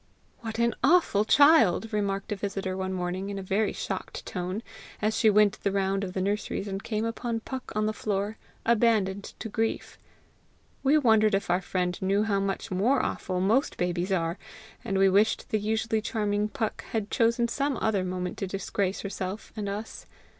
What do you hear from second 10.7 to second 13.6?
We wondered if our friend knew how much more awful